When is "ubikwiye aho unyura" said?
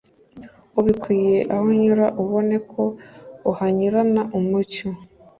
0.79-2.05